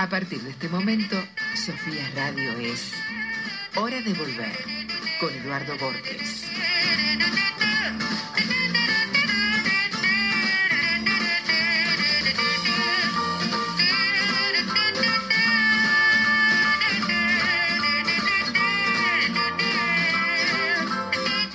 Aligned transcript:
A 0.00 0.08
partir 0.08 0.40
de 0.40 0.48
este 0.48 0.66
momento, 0.70 1.14
Sofía 1.54 2.10
Radio 2.16 2.52
es 2.52 2.94
Hora 3.76 4.00
de 4.00 4.14
Volver 4.14 4.56
con 5.20 5.28
Eduardo 5.28 5.76
Borges. 5.76 6.46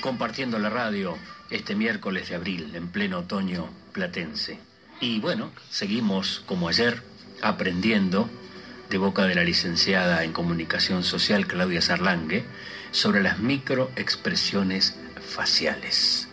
Compartiendo 0.02 0.60
la 0.60 0.70
radio 0.70 1.18
este 1.50 1.74
miércoles 1.74 2.30
de 2.30 2.36
abril, 2.36 2.76
en 2.76 2.90
pleno 2.90 3.18
otoño 3.22 3.68
platense. 3.92 4.60
Y 5.02 5.20
bueno, 5.20 5.52
seguimos 5.72 6.44
como 6.46 6.70
ayer 6.70 7.15
aprendiendo 7.42 8.30
de 8.90 8.98
boca 8.98 9.24
de 9.24 9.36
la 9.36 9.44
licenciada 9.44 10.24
en 10.24 10.32
comunicación 10.32 11.04
social 11.04 11.48
Claudia 11.48 11.82
Sarlangue 11.82 12.46
sobre 12.92 13.22
las 13.24 13.40
microexpresiones 13.40 14.96
faciales. 15.20 16.28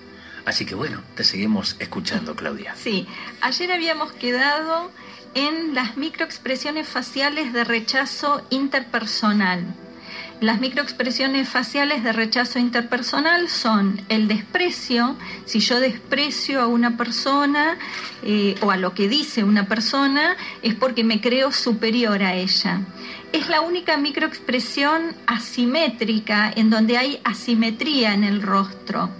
Así 0.45 0.67
que 0.67 0.75
bueno, 0.75 1.03
te 1.15 1.25
seguimos 1.25 1.77
escuchando, 1.79 2.35
Claudia. 2.35 2.75
Sí, 2.77 3.07
ayer 3.41 3.73
habíamos 3.73 4.13
quedado 4.13 4.91
en 5.35 5.75
las 5.75 5.97
microexpresiones 5.97 6.89
faciales 6.89 7.53
de 7.53 7.65
rechazo 7.65 8.45
interpersonal. 8.51 9.65
Las 10.43 10.61
microexpresiones 10.61 11.49
faciales 11.49 12.03
de 12.03 12.13
rechazo 12.13 12.59
interpersonal 12.59 13.49
son 13.49 14.01
el 14.09 14.27
desprecio, 14.27 15.15
si 15.45 15.61
yo 15.61 15.79
desprecio 15.79 16.61
a 16.61 16.67
una 16.67 16.97
persona 16.97 17.79
eh, 18.25 18.57
o 18.61 18.73
a 18.73 18.77
lo 18.77 18.93
que 18.93 19.07
dice 19.07 19.45
una 19.45 19.69
persona, 19.69 20.37
es 20.63 20.75
porque 20.75 21.05
me 21.05 21.21
creo 21.21 21.53
superior 21.53 22.25
a 22.25 22.35
ella. 22.35 22.81
Es 23.33 23.49
la 23.49 23.61
única 23.61 23.97
microexpresión 23.97 25.15
asimétrica 25.27 26.53
en 26.55 26.71
donde 26.71 26.99
hay 26.99 27.21
asimetría 27.25 28.13
en 28.13 28.25
el 28.25 28.43
rostro 28.43 29.11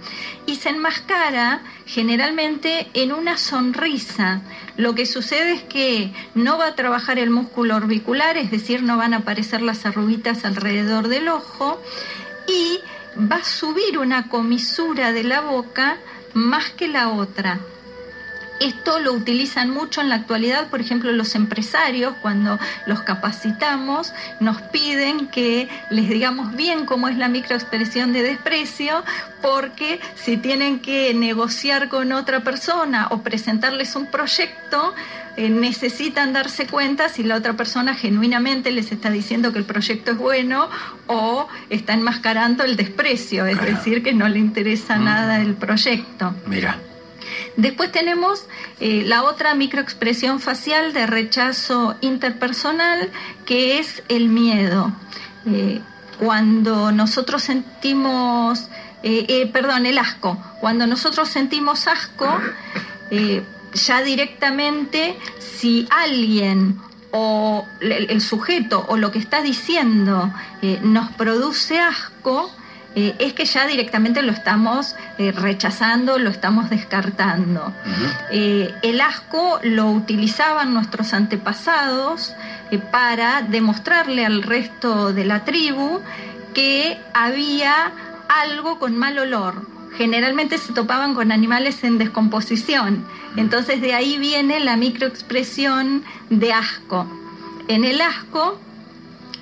y 0.45 0.55
se 0.55 0.69
enmascara 0.69 1.61
generalmente 1.85 2.87
en 2.93 3.11
una 3.11 3.37
sonrisa. 3.37 4.41
Lo 4.77 4.93
que 4.95 5.05
sucede 5.05 5.53
es 5.53 5.63
que 5.63 6.13
no 6.35 6.57
va 6.57 6.67
a 6.67 6.75
trabajar 6.75 7.17
el 7.17 7.29
músculo 7.29 7.75
orbicular, 7.75 8.37
es 8.37 8.51
decir, 8.51 8.83
no 8.83 8.97
van 8.97 9.13
a 9.13 9.17
aparecer 9.17 9.61
las 9.61 9.85
arruguitas 9.85 10.45
alrededor 10.45 11.07
del 11.07 11.27
ojo 11.27 11.81
y 12.47 12.79
va 13.19 13.37
a 13.37 13.43
subir 13.43 13.97
una 13.97 14.29
comisura 14.29 15.11
de 15.11 15.23
la 15.23 15.41
boca 15.41 15.97
más 16.33 16.71
que 16.71 16.87
la 16.87 17.09
otra. 17.09 17.59
Esto 18.59 18.99
lo 18.99 19.13
utilizan 19.13 19.69
mucho 19.71 20.01
en 20.01 20.09
la 20.09 20.15
actualidad, 20.15 20.69
por 20.69 20.79
ejemplo, 20.79 21.11
los 21.11 21.35
empresarios, 21.35 22.13
cuando 22.21 22.59
los 22.85 23.01
capacitamos, 23.01 24.13
nos 24.39 24.61
piden 24.61 25.27
que 25.27 25.69
les 25.89 26.07
digamos 26.07 26.55
bien 26.55 26.85
cómo 26.85 27.07
es 27.07 27.17
la 27.17 27.27
microexpresión 27.27 28.13
de 28.13 28.23
desprecio, 28.23 29.03
porque 29.41 29.99
si 30.15 30.37
tienen 30.37 30.79
que 30.79 31.13
negociar 31.13 31.89
con 31.89 32.13
otra 32.13 32.41
persona 32.41 33.07
o 33.09 33.21
presentarles 33.21 33.95
un 33.95 34.05
proyecto, 34.07 34.93
eh, 35.35 35.49
necesitan 35.49 36.31
darse 36.31 36.67
cuenta 36.67 37.09
si 37.09 37.23
la 37.23 37.35
otra 37.35 37.53
persona 37.53 37.95
genuinamente 37.95 38.71
les 38.71 38.91
está 38.91 39.09
diciendo 39.09 39.51
que 39.51 39.59
el 39.59 39.65
proyecto 39.65 40.11
es 40.11 40.17
bueno 40.17 40.69
o 41.07 41.47
está 41.69 41.93
enmascarando 41.93 42.63
el 42.63 42.75
desprecio, 42.75 43.47
es 43.47 43.59
decir, 43.59 44.03
que 44.03 44.13
no 44.13 44.29
le 44.29 44.37
interesa 44.37 44.97
nada 44.97 45.41
el 45.41 45.55
proyecto. 45.55 46.35
Mira. 46.45 46.77
Después 47.55 47.91
tenemos 47.91 48.47
eh, 48.79 49.03
la 49.05 49.23
otra 49.23 49.53
microexpresión 49.53 50.39
facial 50.39 50.93
de 50.93 51.05
rechazo 51.05 51.95
interpersonal, 52.01 53.11
que 53.45 53.79
es 53.79 54.01
el 54.09 54.29
miedo. 54.29 54.91
Eh, 55.45 55.81
cuando 56.19 56.91
nosotros 56.91 57.43
sentimos, 57.43 58.69
eh, 59.03 59.49
perdón, 59.53 59.85
el 59.85 59.97
asco, 59.97 60.37
cuando 60.61 60.87
nosotros 60.87 61.29
sentimos 61.29 61.87
asco, 61.87 62.27
ya 63.73 64.01
directamente 64.01 65.17
si 65.39 65.87
alguien 65.91 66.79
o 67.11 67.67
el, 67.81 68.21
sujeto 68.21 68.85
o 68.87 68.97
lo 68.97 69.11
que 69.11 69.19
está 69.19 69.41
diciendo 69.41 70.33
nos 70.81 71.11
produce 71.11 71.79
asco, 71.79 72.51
eh, 72.95 73.15
es 73.19 73.33
que 73.33 73.45
ya 73.45 73.65
directamente 73.65 74.21
lo 74.21 74.31
estamos 74.31 74.95
eh, 75.17 75.31
rechazando, 75.31 76.19
lo 76.19 76.29
estamos 76.29 76.69
descartando. 76.69 77.73
Eh, 78.31 78.73
el 78.83 79.01
asco 79.01 79.59
lo 79.63 79.89
utilizaban 79.89 80.73
nuestros 80.73 81.13
antepasados 81.13 82.33
para 82.91 83.41
demostrarle 83.41 84.25
al 84.25 84.43
resto 84.43 85.13
de 85.13 85.25
la 85.25 85.43
tribu 85.43 86.01
que 86.53 86.99
había 87.13 87.91
algo 88.29 88.79
con 88.79 88.95
mal 88.95 89.17
olor. 89.17 89.67
Generalmente 89.97 90.57
se 90.57 90.73
topaban 90.73 91.13
con 91.13 91.31
animales 91.31 91.83
en 91.83 91.97
descomposición. 91.97 93.05
Entonces 93.37 93.81
de 93.81 93.93
ahí 93.93 94.17
viene 94.17 94.59
la 94.59 94.75
microexpresión 94.75 96.03
de 96.29 96.53
asco. 96.53 97.07
En 97.67 97.85
el 97.85 98.01
asco 98.01 98.59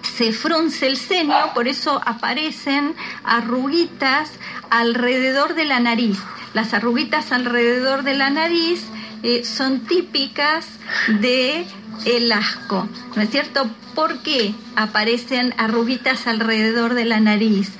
se 0.03 0.31
frunce 0.33 0.87
el 0.87 0.97
ceño, 0.97 1.53
por 1.53 1.67
eso 1.67 2.01
aparecen 2.05 2.95
arruguitas 3.23 4.31
alrededor 4.69 5.55
de 5.55 5.65
la 5.65 5.79
nariz. 5.79 6.19
Las 6.53 6.73
arruguitas 6.73 7.31
alrededor 7.31 8.03
de 8.03 8.15
la 8.15 8.29
nariz 8.29 8.83
eh, 9.23 9.43
son 9.45 9.81
típicas 9.81 10.67
de 11.07 11.65
el 12.05 12.31
asco, 12.31 12.87
¿no 13.15 13.21
es 13.21 13.29
cierto? 13.29 13.69
¿Por 13.95 14.23
qué 14.23 14.53
aparecen 14.75 15.53
arruguitas 15.57 16.27
alrededor 16.27 16.93
de 16.93 17.05
la 17.05 17.19
nariz? 17.19 17.71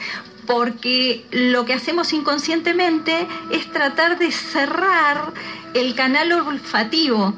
Porque 0.46 1.26
lo 1.32 1.66
que 1.66 1.74
hacemos 1.74 2.14
inconscientemente 2.14 3.28
es 3.52 3.72
tratar 3.72 4.20
de 4.20 4.32
cerrar 4.32 5.34
el 5.74 5.96
canal 5.96 6.32
olfativo 6.34 7.34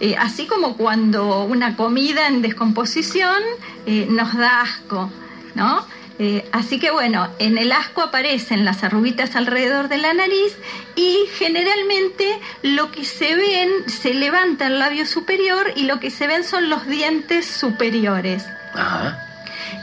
eh, 0.00 0.16
así 0.18 0.46
como 0.46 0.76
cuando 0.76 1.44
una 1.44 1.76
comida 1.76 2.26
en 2.26 2.40
descomposición 2.40 3.42
eh, 3.86 4.06
nos 4.10 4.34
da 4.34 4.62
asco, 4.62 5.10
¿no? 5.54 5.84
Eh, 6.18 6.46
así 6.52 6.78
que 6.78 6.90
bueno, 6.90 7.28
en 7.38 7.56
el 7.56 7.72
asco 7.72 8.02
aparecen 8.02 8.64
las 8.64 8.82
arruguitas 8.84 9.36
alrededor 9.36 9.88
de 9.88 9.98
la 9.98 10.12
nariz 10.12 10.56
y 10.96 11.16
generalmente 11.38 12.38
lo 12.62 12.90
que 12.90 13.04
se 13.04 13.34
ven, 13.34 13.70
se 13.86 14.12
levanta 14.12 14.66
el 14.66 14.78
labio 14.78 15.06
superior 15.06 15.72
y 15.76 15.84
lo 15.84 15.98
que 15.98 16.10
se 16.10 16.26
ven 16.26 16.44
son 16.44 16.68
los 16.68 16.86
dientes 16.86 17.46
superiores. 17.46 18.44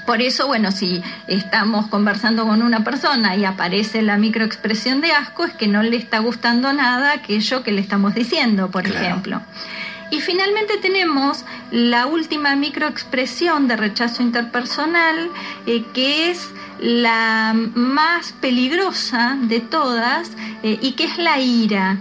Por 0.06 0.22
eso, 0.22 0.48
bueno, 0.48 0.72
si 0.72 1.04
estamos 1.28 1.88
conversando 1.88 2.46
con 2.46 2.62
una 2.62 2.84
persona 2.84 3.36
y 3.36 3.46
aparece 3.46 4.02
la 4.02 4.18
microexpresión 4.18 5.02
de 5.02 5.12
asco, 5.12 5.46
es 5.46 5.54
que 5.54 5.68
no 5.68 5.84
le 5.84 5.98
está 5.98 6.20
gustando 6.20 6.72
nada 6.72 7.14
aquello 7.14 7.64
que 7.64 7.72
le 7.72 7.82
estamos 7.82 8.16
diciendo, 8.16 8.72
por 8.72 8.88
ejemplo. 8.88 9.42
Y 10.10 10.22
finalmente 10.22 10.78
tenemos 10.78 11.44
la 11.72 12.06
última 12.06 12.56
microexpresión 12.56 13.68
de 13.68 13.76
rechazo 13.76 14.24
interpersonal, 14.24 15.30
eh, 15.66 15.84
que 15.94 16.32
es 16.32 16.50
la 16.80 17.54
más 17.54 18.32
peligrosa 18.34 19.38
de 19.42 19.60
todas 19.60 20.32
eh, 20.64 20.80
y 20.82 20.94
que 20.94 21.04
es 21.06 21.18
la 21.18 21.40
ira. 21.40 21.98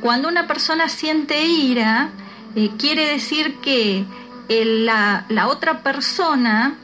Cuando 0.00 0.28
una 0.28 0.46
persona 0.46 0.88
siente 0.88 1.44
ira, 1.44 2.10
eh, 2.54 2.70
quiere 2.78 3.08
decir 3.08 3.56
que 3.60 4.04
la, 4.48 5.24
la 5.28 5.48
otra 5.48 5.82
persona 5.82 6.74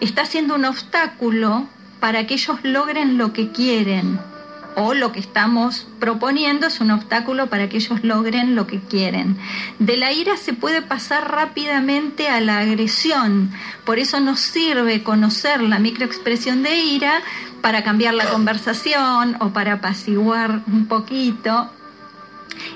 está 0.00 0.24
siendo 0.24 0.56
un 0.56 0.64
obstáculo 0.64 1.68
para 2.00 2.26
que 2.26 2.34
ellos 2.34 2.58
logren 2.62 3.18
lo 3.18 3.32
que 3.32 3.52
quieren 3.52 4.18
o 4.76 4.94
lo 4.94 5.12
que 5.12 5.20
estamos 5.20 5.86
proponiendo 5.98 6.66
es 6.66 6.80
un 6.80 6.90
obstáculo 6.90 7.48
para 7.48 7.68
que 7.68 7.78
ellos 7.78 8.02
logren 8.02 8.54
lo 8.54 8.66
que 8.66 8.80
quieren. 8.80 9.36
De 9.78 9.96
la 9.96 10.12
ira 10.12 10.36
se 10.36 10.52
puede 10.52 10.82
pasar 10.82 11.30
rápidamente 11.30 12.28
a 12.28 12.40
la 12.40 12.58
agresión, 12.58 13.52
por 13.84 13.98
eso 13.98 14.20
nos 14.20 14.40
sirve 14.40 15.02
conocer 15.02 15.62
la 15.62 15.78
microexpresión 15.78 16.62
de 16.62 16.76
ira 16.76 17.22
para 17.60 17.84
cambiar 17.84 18.14
la 18.14 18.26
conversación 18.26 19.36
o 19.40 19.50
para 19.50 19.74
apaciguar 19.74 20.62
un 20.66 20.86
poquito. 20.86 21.70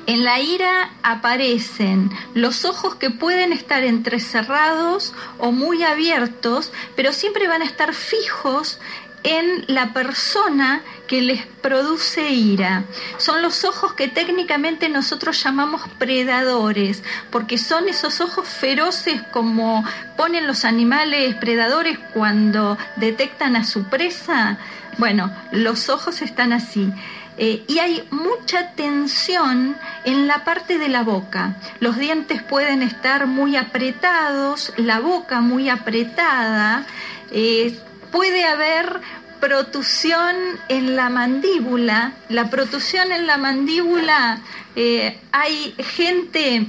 En 0.07 0.25
la 0.25 0.41
ira 0.41 0.91
aparecen 1.03 2.11
los 2.35 2.65
ojos 2.65 2.95
que 2.95 3.11
pueden 3.11 3.53
estar 3.53 3.83
entrecerrados 3.83 5.15
o 5.39 5.53
muy 5.53 5.83
abiertos, 5.83 6.73
pero 6.95 7.13
siempre 7.13 7.49
van 7.49 7.63
a 7.63 7.67
estar 7.67 7.95
fijos 7.95 8.79
en 9.25 9.65
la 9.69 9.93
persona 9.93 10.83
que 11.09 11.23
les 11.23 11.47
produce 11.47 12.31
ira. 12.31 12.85
Son 13.17 13.43
los 13.43 13.65
ojos 13.65 13.95
que 13.95 14.07
técnicamente 14.07 14.89
nosotros 14.89 15.43
llamamos 15.43 15.83
predadores, 15.99 17.03
porque 17.31 17.59
son 17.59 17.89
esos 17.89 18.21
ojos 18.21 18.47
feroces 18.47 19.23
como 19.33 19.85
ponen 20.17 20.47
los 20.47 20.65
animales 20.65 21.35
predadores 21.37 21.99
cuando 22.13 22.79
detectan 22.97 23.57
a 23.57 23.65
su 23.65 23.85
presa. 23.85 24.59
Bueno, 24.99 25.35
los 25.51 25.89
ojos 25.89 26.23
están 26.23 26.53
así. 26.53 26.93
Eh, 27.37 27.65
y 27.67 27.79
hay 27.79 28.07
mucha 28.11 28.73
tensión 28.73 29.77
en 30.05 30.29
la 30.29 30.45
parte 30.45 30.79
de 30.79 30.89
la 30.89 31.03
boca. 31.03 31.57
Los 31.81 31.97
dientes 31.97 32.43
pueden 32.43 32.83
estar 32.83 33.27
muy 33.27 33.57
apretados, 33.57 34.73
la 34.77 35.01
boca 35.01 35.41
muy 35.41 35.69
apretada, 35.69 36.87
eh, 37.33 37.77
puede 38.15 38.45
haber 38.45 39.01
protusión 39.41 40.37
en 40.69 40.95
la 40.95 41.11
mandíbula. 41.11 42.13
La 42.29 42.49
protusión 42.49 43.11
en 43.11 43.27
la 43.27 43.39
mandíbula, 43.39 44.41
eh, 44.77 45.19
hay 45.33 45.75
gente 45.79 46.69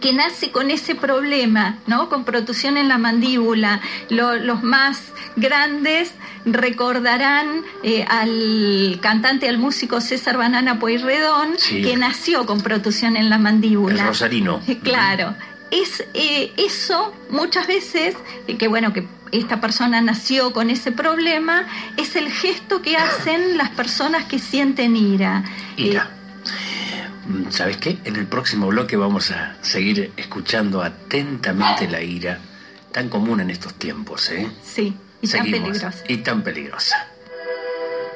que 0.00 0.12
nace 0.12 0.52
con 0.52 0.70
ese 0.70 0.94
problema, 0.94 1.78
¿no? 1.86 2.08
Con 2.08 2.24
protusión 2.24 2.76
en 2.76 2.88
la 2.88 2.98
mandíbula. 2.98 3.80
los 4.08 4.62
más 4.62 5.00
grandes 5.34 6.12
recordarán 6.44 7.62
eh, 7.82 8.04
al 8.08 8.98
cantante, 9.00 9.48
al 9.48 9.58
músico 9.58 10.00
César 10.00 10.36
Banana 10.36 10.78
Pueyrredón, 10.78 11.56
que 11.68 11.96
nació 11.96 12.46
con 12.46 12.60
protusión 12.60 13.16
en 13.16 13.30
la 13.30 13.38
mandíbula. 13.38 14.02
El 14.02 14.06
rosarino. 14.08 14.60
Claro. 14.82 15.34
Es 15.70 16.04
eh, 16.12 16.52
eso 16.58 17.14
muchas 17.30 17.66
veces, 17.66 18.14
eh, 18.46 18.58
que 18.58 18.68
bueno, 18.68 18.92
que 18.92 19.06
esta 19.32 19.60
persona 19.60 20.00
nació 20.00 20.52
con 20.52 20.70
ese 20.70 20.92
problema, 20.92 21.66
es 21.96 22.14
el 22.16 22.30
gesto 22.30 22.82
que 22.82 22.96
hacen 22.96 23.56
las 23.56 23.70
personas 23.70 24.26
que 24.26 24.38
sienten 24.38 24.94
ira. 24.94 25.42
Ira. 25.76 26.10
Mm, 27.26 27.50
¿Sabes 27.50 27.78
qué? 27.78 27.98
En 28.04 28.16
el 28.16 28.26
próximo 28.26 28.68
bloque 28.68 28.96
vamos 28.96 29.30
a 29.30 29.56
seguir 29.62 30.12
escuchando 30.16 30.82
atentamente 30.82 31.88
la 31.88 32.02
ira, 32.02 32.40
tan 32.92 33.08
común 33.08 33.40
en 33.40 33.50
estos 33.50 33.74
tiempos, 33.74 34.30
¿eh? 34.30 34.48
Sí. 34.62 34.94
Y 35.22 35.28
tan 35.28 35.44
peligrosa. 35.44 35.94
Y 36.08 36.18
tan 36.18 36.42
peligrosa. 36.42 37.06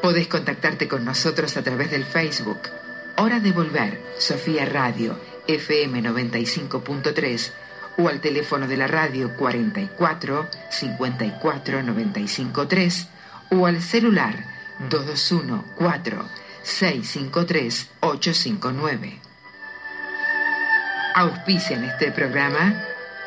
Podés 0.02 0.28
contactarte 0.28 0.86
con 0.86 1.04
nosotros 1.04 1.56
a 1.56 1.62
través 1.62 1.90
del 1.90 2.04
Facebook. 2.04 2.58
Hora 3.16 3.40
de 3.40 3.52
Volver, 3.52 4.02
Sofía 4.18 4.66
Radio, 4.66 5.18
FM 5.46 6.02
95.3 6.02 7.52
o 7.98 8.08
al 8.08 8.20
teléfono 8.20 8.66
de 8.66 8.76
la 8.76 8.86
radio 8.86 9.36
44 9.36 10.48
54 10.70 11.82
95 11.82 12.68
3 12.68 13.08
o 13.50 13.66
al 13.66 13.80
celular 13.80 14.34
221 14.90 15.64
4 15.76 16.28
653 16.62 17.90
859. 18.00 19.20
en 21.70 21.84
este 21.84 22.12
programa 22.12 22.74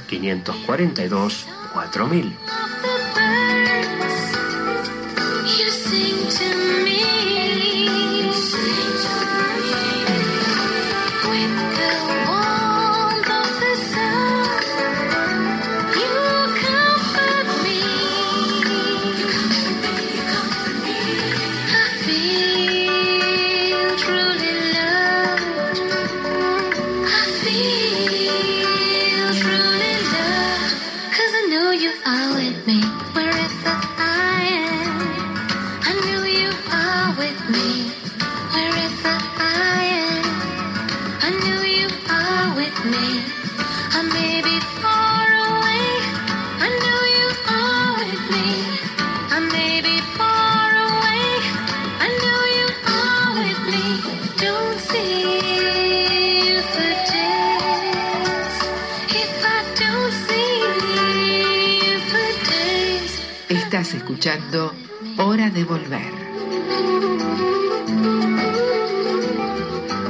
escuchando 64.17 64.73
Hora 65.17 65.51
de 65.51 65.63
Volver. 65.63 66.11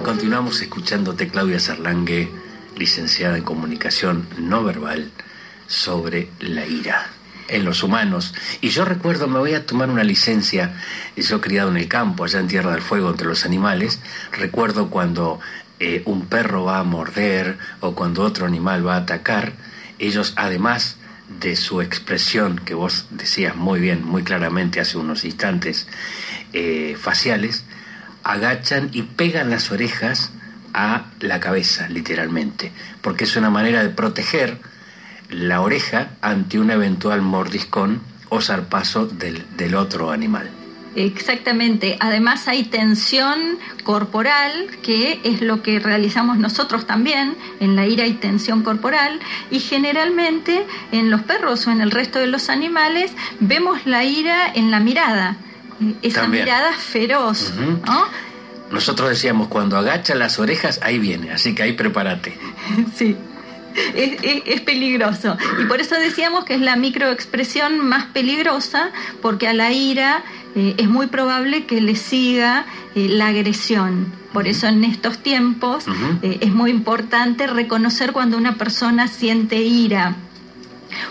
Continuamos 0.01 0.61
escuchándote, 0.61 1.27
Claudia 1.27 1.59
Sarlangue, 1.59 2.29
licenciada 2.77 3.37
en 3.37 3.43
comunicación 3.43 4.25
no 4.37 4.63
verbal, 4.63 5.11
sobre 5.67 6.29
la 6.39 6.65
ira 6.65 7.09
en 7.49 7.65
los 7.65 7.83
humanos. 7.83 8.33
Y 8.61 8.69
yo 8.69 8.85
recuerdo, 8.85 9.27
me 9.27 9.39
voy 9.39 9.55
a 9.55 9.65
tomar 9.65 9.89
una 9.89 10.05
licencia, 10.05 10.81
yo 11.17 11.41
criado 11.41 11.69
en 11.69 11.75
el 11.75 11.89
campo, 11.89 12.23
allá 12.23 12.39
en 12.39 12.47
Tierra 12.47 12.71
del 12.71 12.81
Fuego, 12.81 13.09
entre 13.09 13.27
los 13.27 13.43
animales, 13.43 13.99
recuerdo 14.31 14.89
cuando 14.89 15.41
eh, 15.81 16.03
un 16.05 16.27
perro 16.27 16.63
va 16.63 16.79
a 16.79 16.83
morder 16.85 17.57
o 17.81 17.93
cuando 17.93 18.23
otro 18.23 18.45
animal 18.45 18.87
va 18.87 18.95
a 18.95 18.99
atacar, 18.99 19.51
ellos 19.99 20.31
además 20.37 20.96
de 21.29 21.55
su 21.55 21.81
expresión, 21.81 22.59
que 22.59 22.73
vos 22.73 23.07
decías 23.11 23.55
muy 23.55 23.79
bien, 23.79 24.03
muy 24.03 24.23
claramente 24.23 24.79
hace 24.79 24.97
unos 24.97 25.25
instantes, 25.25 25.87
eh, 26.53 26.95
faciales, 26.99 27.65
agachan 28.23 28.89
y 28.93 29.03
pegan 29.03 29.49
las 29.49 29.71
orejas 29.71 30.31
a 30.73 31.05
la 31.19 31.39
cabeza, 31.39 31.87
literalmente, 31.89 32.71
porque 33.01 33.23
es 33.25 33.35
una 33.35 33.49
manera 33.49 33.83
de 33.83 33.89
proteger 33.89 34.59
la 35.29 35.61
oreja 35.61 36.11
ante 36.21 36.59
un 36.59 36.71
eventual 36.71 37.21
mordiscón 37.21 38.01
o 38.29 38.41
zarpazo 38.41 39.07
del, 39.07 39.45
del 39.57 39.75
otro 39.75 40.11
animal. 40.11 40.49
Exactamente. 40.97 41.95
Además 41.99 42.47
hay 42.47 42.63
tensión 42.63 43.59
corporal, 43.83 44.51
que 44.81 45.19
es 45.23 45.41
lo 45.41 45.61
que 45.61 45.79
realizamos 45.79 46.39
nosotros 46.39 46.87
también. 46.87 47.35
En 47.59 47.75
la 47.75 47.85
ira 47.85 48.05
hay 48.05 48.13
tensión 48.13 48.63
corporal 48.63 49.19
y 49.51 49.59
generalmente 49.59 50.65
en 50.91 51.11
los 51.11 51.21
perros 51.21 51.67
o 51.67 51.71
en 51.71 51.81
el 51.81 51.91
resto 51.91 52.17
de 52.17 52.25
los 52.25 52.49
animales 52.49 53.11
vemos 53.39 53.85
la 53.85 54.03
ira 54.05 54.51
en 54.51 54.71
la 54.71 54.79
mirada. 54.79 55.37
Esa 56.01 56.27
mirada 56.27 56.73
feroz. 56.73 57.53
Nosotros 58.71 59.09
decíamos, 59.09 59.49
cuando 59.49 59.77
agacha 59.77 60.15
las 60.15 60.39
orejas, 60.39 60.79
ahí 60.81 60.97
viene, 60.97 61.29
así 61.29 61.53
que 61.53 61.61
ahí 61.61 61.73
prepárate. 61.73 62.35
sí. 62.95 63.15
Es, 63.93 64.41
es, 64.47 64.61
peligroso. 64.61 65.37
Y 65.61 65.65
por 65.65 65.79
eso 65.79 65.93
decíamos 65.93 66.45
que 66.45 66.55
es 66.55 66.61
la 66.61 66.75
microexpresión 66.75 67.77
más 67.87 68.05
peligrosa, 68.05 68.89
porque 69.21 69.47
a 69.47 69.53
la 69.53 69.71
ira 69.71 70.23
eh, 70.57 70.73
es 70.79 70.89
muy 70.89 71.05
probable 71.05 71.65
que 71.65 71.81
le 71.81 71.95
siga 71.95 72.65
eh, 72.95 73.07
la 73.09 73.27
agresión. 73.27 74.11
Por 74.33 74.47
eso 74.47 74.65
en 74.65 74.83
estos 74.83 75.19
tiempos 75.19 75.85
eh, 76.23 76.39
es 76.41 76.51
muy 76.51 76.71
importante 76.71 77.45
reconocer 77.45 78.11
cuando 78.11 78.37
una 78.37 78.55
persona 78.55 79.07
siente 79.07 79.61
ira 79.61 80.15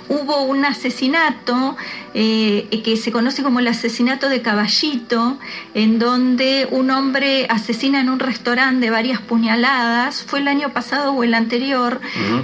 hubo 0.09 0.43
un 0.43 0.65
asesinato 0.65 1.77
eh, 2.19 2.81
que 2.83 2.97
se 2.97 3.13
conoce 3.13 3.43
como 3.43 3.59
el 3.59 3.69
asesinato 3.69 4.31
de 4.31 4.41
Caballito, 4.41 5.39
en 5.75 5.99
donde 5.99 6.67
un 6.71 6.91
hombre 6.91 7.47
asesina 7.51 8.01
en 8.01 8.09
un 8.09 8.19
restaurante 8.19 8.87
de 8.87 8.91
varias 8.91 9.21
puñaladas, 9.21 10.23
fue 10.23 10.39
el 10.39 10.49
año 10.49 10.73
pasado 10.73 11.13
o 11.13 11.25
el 11.25 11.35
anterior, 11.35 12.01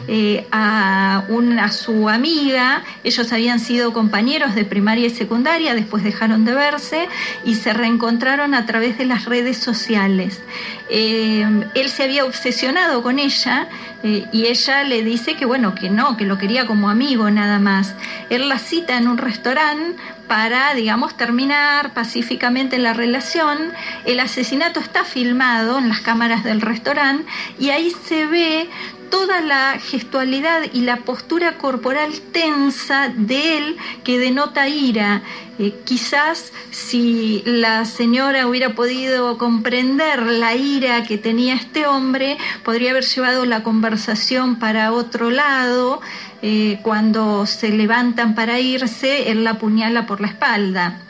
eh, 0.08 0.46
a, 0.52 1.24
a 1.60 1.70
su 1.70 2.08
amiga, 2.08 2.84
ellos 3.02 3.32
habían 3.32 3.60
sido 3.60 3.94
compañeros 3.94 4.54
de 4.54 4.64
primaria 4.64 5.06
y 5.06 5.10
secundaria, 5.10 5.74
después 5.74 6.04
dejaron 6.04 6.44
de 6.44 6.52
verse 6.52 7.08
y 7.46 7.54
se 7.54 7.72
reencontraron 7.72 8.54
a 8.54 8.66
través 8.66 8.98
de 8.98 9.06
las 9.06 9.24
redes 9.24 9.56
sociales. 9.56 10.42
Eh, 10.90 11.46
él 11.74 11.88
se 11.88 12.02
había 12.02 12.26
obsesionado 12.26 13.02
con 13.02 13.18
ella 13.18 13.68
y 14.04 14.46
ella 14.46 14.82
le 14.82 15.04
dice 15.04 15.36
que 15.36 15.46
bueno, 15.46 15.74
que 15.74 15.88
no, 15.88 16.16
que 16.16 16.26
lo 16.26 16.36
quería 16.36 16.66
como 16.66 16.90
amigo 16.90 17.30
nada 17.32 17.58
más. 17.58 17.94
Él 18.30 18.48
la 18.48 18.58
cita 18.58 18.96
en 18.96 19.08
un 19.08 19.18
restaurante 19.18 20.00
para, 20.28 20.74
digamos, 20.74 21.16
terminar 21.16 21.92
pacíficamente 21.94 22.78
la 22.78 22.92
relación. 22.92 23.72
El 24.04 24.20
asesinato 24.20 24.80
está 24.80 25.04
filmado 25.04 25.78
en 25.78 25.88
las 25.88 26.00
cámaras 26.00 26.44
del 26.44 26.60
restaurante 26.60 27.24
y 27.58 27.70
ahí 27.70 27.92
se 28.06 28.26
ve 28.26 28.68
toda 29.12 29.42
la 29.42 29.78
gestualidad 29.78 30.62
y 30.72 30.80
la 30.80 30.96
postura 30.96 31.58
corporal 31.58 32.12
tensa 32.32 33.12
de 33.14 33.58
él 33.58 33.76
que 34.04 34.18
denota 34.18 34.68
ira. 34.68 35.22
Eh, 35.58 35.74
quizás 35.84 36.50
si 36.70 37.42
la 37.44 37.84
señora 37.84 38.46
hubiera 38.46 38.74
podido 38.74 39.36
comprender 39.36 40.22
la 40.22 40.54
ira 40.54 41.04
que 41.04 41.18
tenía 41.18 41.54
este 41.54 41.86
hombre, 41.86 42.38
podría 42.64 42.92
haber 42.92 43.04
llevado 43.04 43.44
la 43.44 43.62
conversación 43.62 44.56
para 44.58 44.92
otro 44.92 45.30
lado. 45.30 46.00
Eh, 46.40 46.80
cuando 46.82 47.44
se 47.44 47.68
levantan 47.68 48.34
para 48.34 48.60
irse, 48.60 49.30
él 49.30 49.44
la 49.44 49.50
apuñala 49.50 50.06
por 50.06 50.22
la 50.22 50.28
espalda. 50.28 51.02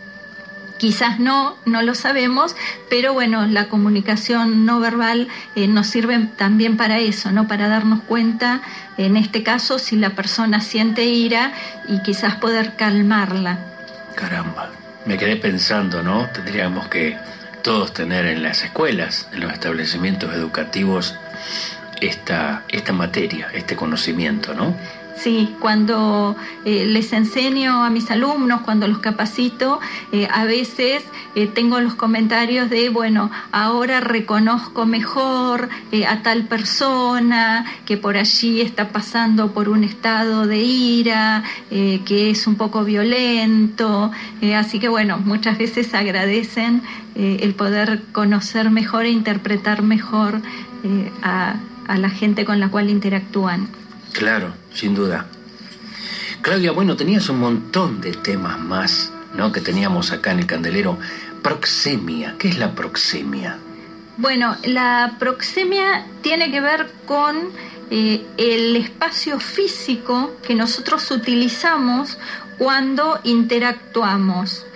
Quizás 0.83 1.21
no, 1.21 1.57
no 1.65 1.81
lo 1.83 1.95
sabemos, 1.95 2.57
pero 2.91 3.13
bueno, 3.13 3.47
la 3.47 3.69
comunicación 3.69 4.67
no 4.67 4.81
verbal 4.81 5.29
eh, 5.55 5.69
nos 5.69 5.87
sirve 5.87 6.19
también 6.37 6.77
para 6.77 6.99
eso, 6.99 7.31
¿no? 7.31 7.47
Para 7.47 7.69
darnos 7.69 8.01
cuenta, 8.03 8.63
en 8.97 9.17
este 9.17 9.45
caso, 9.45 9.79
si 9.79 9.95
la 9.95 10.17
persona 10.17 10.61
siente 10.61 11.05
ira 11.05 11.53
y 11.87 12.03
quizás 12.03 12.35
poder 12.35 12.75
calmarla. 12.75 13.61
Caramba, 14.17 14.73
me 15.07 15.17
quedé 15.17 15.37
pensando, 15.37 16.03
¿no? 16.03 16.27
Tendríamos 16.31 16.89
que 16.89 17.17
todos 17.63 17.95
tener 17.95 18.27
en 18.27 18.43
las 18.43 18.65
escuelas, 18.65 19.29
en 19.33 19.43
los 19.43 19.53
establecimientos 19.53 20.35
educativos, 20.35 21.15
esta, 22.01 22.65
esta 22.69 22.93
materia, 22.93 23.47
este 23.55 23.77
conocimiento, 23.77 24.53
¿no? 24.53 24.77
Sí, 25.17 25.55
cuando 25.61 26.37
eh, 26.65 26.87
les 26.87 27.13
enseño 27.13 27.85
a 27.85 27.91
mis 27.91 28.11
alumnos, 28.11 28.63
cuando 28.63 28.89
los 28.89 28.99
capacito, 28.99 29.79
eh, 30.11 30.27
a 30.31 30.45
veces 30.45 31.05
eh, 31.35 31.47
tengo 31.47 31.81
los 31.81 31.95
comentarios 31.95 32.71
de, 32.71 32.89
bueno, 32.89 33.31
ahora 33.53 34.01
reconozco 34.01 34.87
mejor 34.87 35.69
a 36.09 36.23
tal 36.23 36.45
persona 36.45 37.65
que 37.85 37.97
por 37.97 38.17
allí 38.17 38.61
está 38.61 38.89
pasando 38.89 39.53
por 39.53 39.69
un 39.69 39.85
estado 39.85 40.47
de 40.47 40.59
ira, 40.59 41.45
que 41.71 42.31
es 42.31 42.47
un 42.47 42.57
poco 42.57 42.85
violento. 42.85 44.11
así 44.57 44.79
que 44.79 44.89
bueno, 44.89 45.19
muchas 45.19 45.59
veces 45.59 45.95
agradecen 45.95 46.83
el 47.15 47.55
poder 47.55 48.03
conocer 48.13 48.71
mejor 48.71 49.05
e 49.05 49.11
interpretar 49.11 49.83
mejor 49.83 50.41
a 51.23 51.57
la 51.97 52.11
gente 52.11 52.45
con 52.45 52.61
la 52.61 52.69
cual 52.69 52.91
interactúan. 52.91 53.69
Claro, 54.13 54.53
sin 54.75 54.95
duda. 54.95 55.27
Claudia, 56.43 56.73
bueno, 56.73 56.97
tenías 56.97 57.29
un 57.29 57.39
montón 57.39 58.01
de 58.01 58.13
temas 58.13 58.59
más, 58.59 59.13
¿no? 59.35 59.53
Que 59.53 59.61
teníamos 59.61 60.11
acá 60.11 60.33
en 60.33 60.41
el 60.41 60.47
candelero. 60.47 60.99
Proxemia, 61.43 62.35
¿qué 62.39 62.49
es 62.49 62.59
la 62.59 62.75
proxemia? 62.75 63.59
Bueno, 64.17 64.57
la 64.65 65.17
proxemia 65.19 66.07
tiene 66.21 66.51
que 66.51 66.61
ver 66.61 66.91
con 67.07 67.51
eh, 67.91 68.27
el 68.37 68.77
espacio 68.77 69.39
físico 69.39 70.37
que 70.47 70.55
nosotros 70.55 71.11
utilizamos 71.11 72.19
cuando 72.59 73.21
interactuamos. 73.25 74.67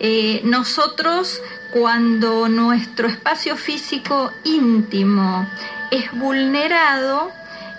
Eh, 0.00 0.42
nosotros 0.44 1.40
cuando 1.72 2.48
nuestro 2.48 3.08
espacio 3.08 3.56
físico 3.56 4.30
íntimo 4.44 5.48
es 5.90 6.10
vulnerado, 6.12 7.32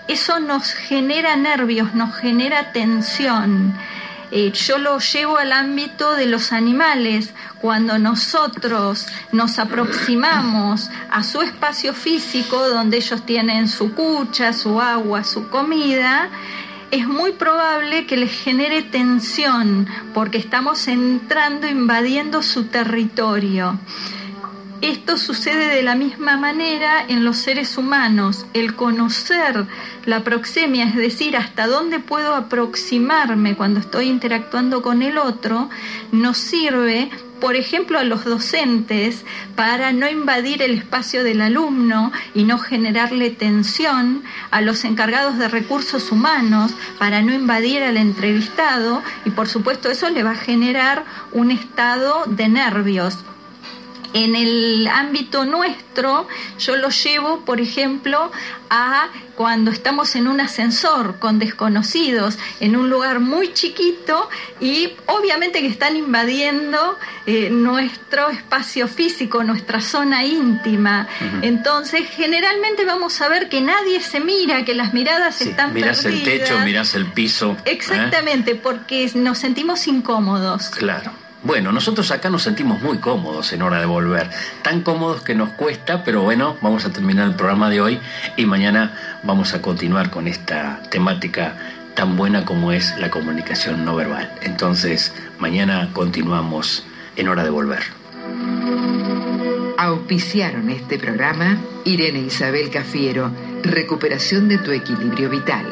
eso 0.08 0.38
nos 0.40 0.72
genera 0.72 1.36
nervios, 1.36 1.94
nos 1.94 2.14
genera 2.16 2.72
tensión. 2.72 3.74
Eh, 4.30 4.50
yo 4.52 4.78
lo 4.78 4.98
llevo 4.98 5.38
al 5.38 5.52
ámbito 5.52 6.12
de 6.14 6.26
los 6.26 6.52
animales. 6.52 7.32
Cuando 7.60 7.98
nosotros 7.98 9.06
nos 9.32 9.58
aproximamos 9.58 10.90
a 11.10 11.22
su 11.22 11.42
espacio 11.42 11.94
físico, 11.94 12.68
donde 12.68 12.98
ellos 12.98 13.24
tienen 13.24 13.68
su 13.68 13.94
cucha, 13.94 14.52
su 14.52 14.80
agua, 14.80 15.24
su 15.24 15.48
comida, 15.48 16.28
es 16.90 17.06
muy 17.06 17.32
probable 17.32 18.06
que 18.06 18.16
les 18.16 18.32
genere 18.32 18.82
tensión 18.82 19.88
porque 20.14 20.38
estamos 20.38 20.86
entrando, 20.88 21.66
invadiendo 21.66 22.42
su 22.42 22.64
territorio. 22.64 23.78
Esto 24.82 25.16
sucede 25.16 25.74
de 25.74 25.82
la 25.82 25.94
misma 25.94 26.36
manera 26.36 27.04
en 27.08 27.24
los 27.24 27.38
seres 27.38 27.78
humanos. 27.78 28.44
El 28.52 28.76
conocer 28.76 29.66
la 30.04 30.22
proxemia, 30.22 30.84
es 30.84 30.94
decir, 30.94 31.36
hasta 31.36 31.66
dónde 31.66 31.98
puedo 31.98 32.34
aproximarme 32.34 33.56
cuando 33.56 33.80
estoy 33.80 34.08
interactuando 34.08 34.82
con 34.82 35.02
el 35.02 35.16
otro, 35.16 35.70
nos 36.12 36.36
sirve 36.36 37.10
por 37.40 37.54
ejemplo, 37.54 37.98
a 37.98 38.04
los 38.04 38.24
docentes 38.24 39.24
para 39.54 39.92
no 39.92 40.08
invadir 40.08 40.62
el 40.62 40.72
espacio 40.72 41.22
del 41.22 41.42
alumno 41.42 42.10
y 42.34 42.44
no 42.44 42.58
generarle 42.58 43.30
tensión, 43.30 44.22
a 44.50 44.62
los 44.62 44.84
encargados 44.84 45.36
de 45.38 45.48
recursos 45.48 46.10
humanos 46.10 46.72
para 46.98 47.20
no 47.20 47.34
invadir 47.34 47.82
al 47.82 47.98
entrevistado 47.98 49.02
y 49.26 49.30
por 49.30 49.48
supuesto 49.48 49.90
eso 49.90 50.08
le 50.08 50.22
va 50.22 50.30
a 50.30 50.36
generar 50.36 51.04
un 51.32 51.50
estado 51.50 52.24
de 52.26 52.48
nervios 52.48 53.18
en 54.12 54.34
el 54.34 54.88
ámbito 54.88 55.44
nuestro, 55.44 56.28
yo 56.58 56.76
lo 56.76 56.90
llevo, 56.90 57.44
por 57.44 57.60
ejemplo, 57.60 58.30
a 58.70 59.08
cuando 59.36 59.70
estamos 59.70 60.16
en 60.16 60.26
un 60.28 60.40
ascensor 60.40 61.18
con 61.18 61.38
desconocidos, 61.38 62.38
en 62.60 62.74
un 62.74 62.88
lugar 62.88 63.20
muy 63.20 63.52
chiquito 63.52 64.28
y 64.60 64.94
obviamente 65.06 65.60
que 65.60 65.66
están 65.66 65.96
invadiendo 65.96 66.98
eh, 67.26 67.50
nuestro 67.50 68.30
espacio 68.30 68.88
físico, 68.88 69.44
nuestra 69.44 69.80
zona 69.80 70.24
íntima. 70.24 71.06
Entonces, 71.42 72.08
generalmente 72.10 72.84
vamos 72.84 73.20
a 73.20 73.28
ver 73.28 73.48
que 73.48 73.60
nadie 73.60 74.00
se 74.00 74.20
mira, 74.20 74.64
que 74.64 74.74
las 74.74 74.94
miradas 74.94 75.42
están 75.42 75.74
mirás 75.74 76.02
perdidas. 76.02 76.28
el 76.28 76.40
techo, 76.40 76.58
mirás 76.60 76.94
el 76.94 77.06
piso. 77.06 77.56
¿eh? 77.64 77.72
Exactamente, 77.72 78.54
porque 78.54 79.10
nos 79.14 79.38
sentimos 79.38 79.86
incómodos. 79.86 80.70
Claro. 80.70 81.25
Bueno, 81.46 81.70
nosotros 81.70 82.10
acá 82.10 82.28
nos 82.28 82.42
sentimos 82.42 82.82
muy 82.82 82.98
cómodos 82.98 83.52
en 83.52 83.62
hora 83.62 83.78
de 83.78 83.86
volver, 83.86 84.28
tan 84.62 84.82
cómodos 84.82 85.22
que 85.22 85.36
nos 85.36 85.50
cuesta, 85.50 86.02
pero 86.02 86.22
bueno, 86.22 86.56
vamos 86.60 86.84
a 86.84 86.92
terminar 86.92 87.28
el 87.28 87.36
programa 87.36 87.70
de 87.70 87.80
hoy 87.80 88.00
y 88.36 88.46
mañana 88.46 89.20
vamos 89.22 89.54
a 89.54 89.62
continuar 89.62 90.10
con 90.10 90.26
esta 90.26 90.82
temática 90.90 91.56
tan 91.94 92.16
buena 92.16 92.44
como 92.44 92.72
es 92.72 92.98
la 92.98 93.12
comunicación 93.12 93.84
no 93.84 93.94
verbal. 93.94 94.28
Entonces, 94.42 95.14
mañana 95.38 95.88
continuamos 95.92 96.84
en 97.14 97.28
hora 97.28 97.44
de 97.44 97.50
volver. 97.50 97.84
Auspiciaron 99.78 100.68
este 100.68 100.98
programa 100.98 101.58
Irene 101.84 102.22
Isabel 102.22 102.70
Cafiero, 102.70 103.30
Recuperación 103.62 104.48
de 104.48 104.58
tu 104.58 104.72
equilibrio 104.72 105.30
vital. 105.30 105.64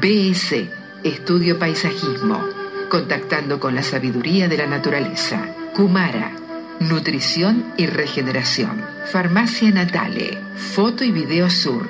BS, 0.00 0.70
Estudio 1.04 1.58
Paisajismo, 1.58 2.42
contactando 2.90 3.58
con 3.58 3.74
la 3.74 3.82
sabiduría 3.82 4.48
de 4.48 4.58
la 4.58 4.66
naturaleza. 4.66 5.54
Kumara, 5.74 6.32
Nutrición 6.80 7.72
y 7.78 7.86
Regeneración. 7.86 8.84
Farmacia 9.10 9.70
Natale, 9.70 10.38
Foto 10.56 11.04
y 11.04 11.10
Video 11.10 11.48
Sur, 11.48 11.88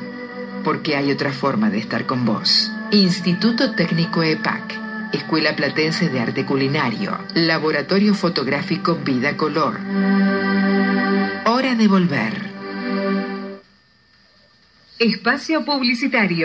porque 0.62 0.94
hay 0.94 1.10
otra 1.10 1.32
forma 1.32 1.70
de 1.70 1.78
estar 1.78 2.06
con 2.06 2.24
vos. 2.24 2.70
Instituto 2.92 3.72
Técnico 3.72 4.22
EPAC. 4.22 4.78
Escuela 5.12 5.56
Platense 5.56 6.08
de 6.08 6.20
Arte 6.20 6.46
Culinario, 6.46 7.18
Laboratorio 7.34 8.14
Fotográfico 8.14 8.94
Vida 8.94 9.36
Color. 9.36 9.80
Hora 11.46 11.74
de 11.74 11.88
volver. 11.88 12.50
Espacio 15.00 15.64
Publicitario. 15.64 16.38